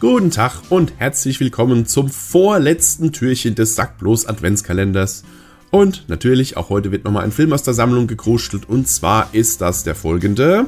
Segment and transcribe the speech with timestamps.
[0.00, 5.24] Guten Tag und herzlich willkommen zum vorletzten Türchen des Sackblos Adventskalenders.
[5.72, 8.68] Und natürlich, auch heute wird nochmal ein Film aus der Sammlung gekruschelt.
[8.68, 10.66] Und zwar ist das der folgende.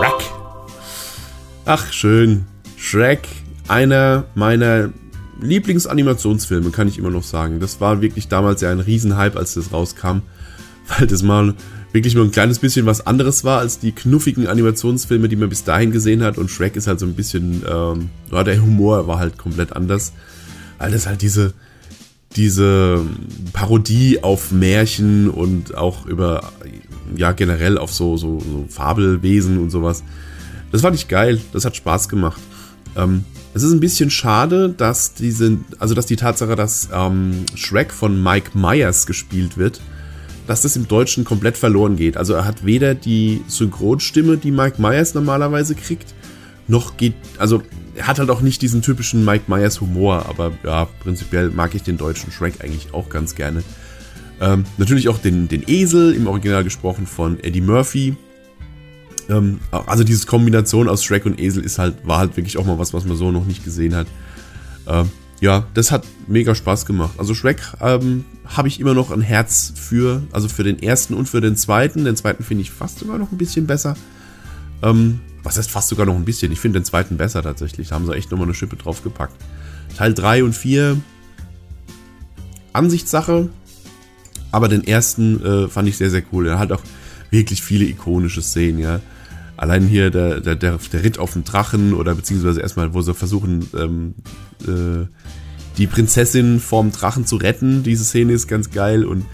[0.00, 0.24] Shrek.
[1.64, 2.46] Ach, schön.
[2.76, 3.28] Shrek,
[3.68, 4.90] einer meiner
[5.40, 7.60] Lieblingsanimationsfilme, kann ich immer noch sagen.
[7.60, 10.22] Das war wirklich damals ja ein Riesenhype, als das rauskam.
[10.88, 11.54] Weil das mal
[11.92, 15.64] wirklich nur ein kleines bisschen was anderes war als die knuffigen Animationsfilme, die man bis
[15.64, 16.38] dahin gesehen hat.
[16.38, 20.12] Und Shrek ist halt so ein bisschen, ähm, ja, der Humor war halt komplett anders.
[20.78, 21.52] Weil das halt diese,
[22.36, 23.00] diese
[23.52, 26.52] Parodie auf Märchen und auch über,
[27.16, 30.04] ja, generell auf so, so, so Fabelwesen und sowas.
[30.70, 31.40] Das fand ich geil.
[31.52, 32.40] Das hat Spaß gemacht.
[32.96, 37.92] Ähm, es ist ein bisschen schade, dass diese, also dass die Tatsache, dass ähm, Shrek
[37.92, 39.80] von Mike Myers gespielt wird,
[40.50, 42.16] dass das im Deutschen komplett verloren geht.
[42.16, 46.12] Also er hat weder die Synchronstimme, die Mike Myers normalerweise kriegt,
[46.66, 47.62] noch geht, also
[47.94, 51.84] er hat halt auch nicht diesen typischen Mike Myers Humor, aber ja, prinzipiell mag ich
[51.84, 53.62] den deutschen Shrek eigentlich auch ganz gerne.
[54.40, 58.16] Ähm, natürlich auch den, den Esel, im Original gesprochen von Eddie Murphy.
[59.28, 62.76] Ähm, also diese Kombination aus Shrek und Esel ist halt, war halt wirklich auch mal
[62.76, 64.08] was, was man so noch nicht gesehen hat.
[64.88, 67.12] Ähm, ja, das hat mega Spaß gemacht.
[67.18, 71.28] Also Shrek ähm, habe ich immer noch ein Herz für, also für den ersten und
[71.28, 72.04] für den zweiten.
[72.04, 73.96] Den zweiten finde ich fast sogar noch ein bisschen besser.
[74.82, 76.52] Ähm, was heißt fast sogar noch ein bisschen?
[76.52, 77.88] Ich finde den zweiten besser tatsächlich.
[77.88, 79.34] Da haben sie echt nochmal eine Schippe draufgepackt.
[79.96, 81.00] Teil 3 und 4,
[82.72, 83.48] Ansichtssache.
[84.52, 86.48] Aber den ersten äh, fand ich sehr, sehr cool.
[86.48, 86.82] Er hat auch
[87.30, 89.00] wirklich viele ikonische Szenen, ja.
[89.56, 93.68] Allein hier der, der, der, Ritt auf den Drachen oder beziehungsweise erstmal, wo sie versuchen,
[93.76, 94.14] ähm,
[94.66, 95.06] äh,
[95.80, 97.82] die Prinzessin vom Drachen zu retten.
[97.82, 99.24] Diese Szene ist ganz geil und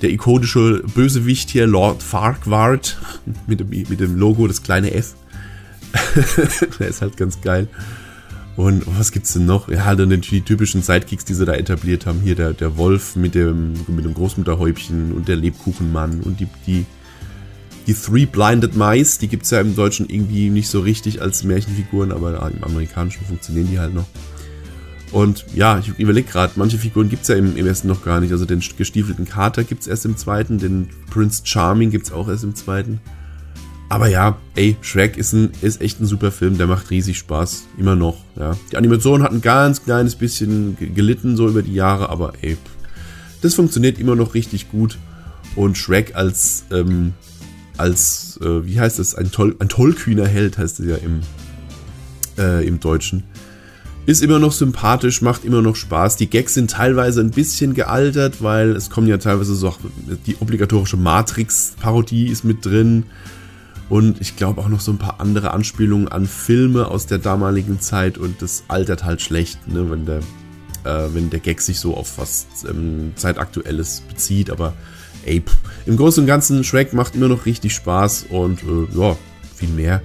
[0.00, 2.78] der ikonische Bösewicht hier, Lord Farquhar,
[3.46, 5.14] mit dem, mit dem Logo, das kleine F.
[6.78, 7.66] der ist halt ganz geil.
[8.54, 9.68] Und was gibt's denn noch?
[9.68, 12.20] Ja, dann die typischen Sidekicks, die sie da etabliert haben.
[12.20, 16.86] Hier der, der Wolf mit dem, mit dem Großmutterhäubchen und der Lebkuchenmann und die, die,
[17.86, 22.12] die Three Blinded Mice, die gibt's ja im Deutschen irgendwie nicht so richtig als Märchenfiguren,
[22.12, 24.06] aber im Amerikanischen funktionieren die halt noch.
[25.10, 28.20] Und ja, ich überlege gerade, manche Figuren gibt es ja im, im, ersten noch gar
[28.20, 28.32] nicht.
[28.32, 32.28] Also den gestiefelten Kater gibt es erst im zweiten, den Prince Charming gibt es auch
[32.28, 33.00] erst im zweiten.
[33.88, 37.68] Aber ja, ey, Shrek ist, ein, ist echt ein super Film, der macht riesig Spaß,
[37.78, 38.18] immer noch.
[38.36, 38.54] Ja.
[38.70, 42.58] Die Animation hat ein ganz kleines bisschen gelitten so über die Jahre, aber ey,
[43.40, 44.98] das funktioniert immer noch richtig gut.
[45.56, 47.14] Und Shrek als, ähm,
[47.78, 51.20] als, äh, wie heißt das, ein, toll, ein tollkühner Held heißt es ja im,
[52.36, 53.24] äh, im Deutschen
[54.08, 56.16] ist immer noch sympathisch, macht immer noch Spaß.
[56.16, 59.74] Die Gags sind teilweise ein bisschen gealtert, weil es kommen ja teilweise so
[60.26, 63.04] die obligatorische Matrix-Parodie ist mit drin.
[63.90, 67.80] Und ich glaube auch noch so ein paar andere Anspielungen an Filme aus der damaligen
[67.80, 70.20] Zeit und das altert halt schlecht, ne, wenn der,
[70.84, 74.48] äh, wenn der Gag sich so auf was ähm, Zeitaktuelles bezieht.
[74.48, 74.72] Aber
[75.26, 75.54] ey, pff,
[75.84, 79.18] im Großen und Ganzen, Shrek macht immer noch richtig Spaß und äh, ja,
[79.54, 80.00] viel mehr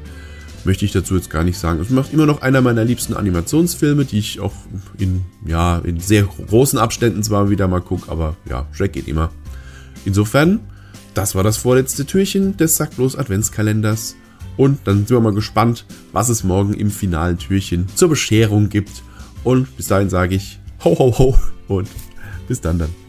[0.65, 1.79] möchte ich dazu jetzt gar nicht sagen.
[1.81, 4.53] Es macht immer noch einer meiner liebsten Animationsfilme, die ich auch
[4.97, 9.31] in, ja, in sehr großen Abständen zwar wieder mal gucke, aber ja, Shrek geht immer.
[10.05, 10.59] Insofern,
[11.13, 14.15] das war das vorletzte Türchen des Sacklos Adventskalenders.
[14.55, 19.03] Und dann sind wir mal gespannt, was es morgen im finalen Türchen zur Bescherung gibt.
[19.43, 21.37] Und bis dahin sage ich ho ho ho
[21.67, 21.89] und
[22.47, 23.02] bis dann dann.